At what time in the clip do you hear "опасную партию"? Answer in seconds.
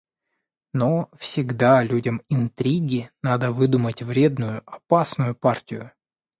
4.65-5.91